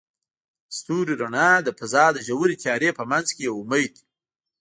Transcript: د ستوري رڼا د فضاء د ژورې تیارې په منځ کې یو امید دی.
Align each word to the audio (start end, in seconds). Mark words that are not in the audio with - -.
د 0.69 0.71
ستوري 0.77 1.13
رڼا 1.21 1.49
د 1.63 1.69
فضاء 1.79 2.09
د 2.13 2.17
ژورې 2.27 2.55
تیارې 2.63 2.89
په 2.97 3.03
منځ 3.11 3.27
کې 3.35 3.41
یو 3.47 3.55
امید 3.63 3.91
دی. 3.97 4.03